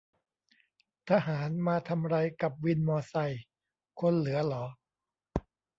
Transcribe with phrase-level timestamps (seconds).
[1.09, 3.15] ทหารมาทำไรกับวินมอไซ?
[3.99, 4.65] คนเหลือหรอ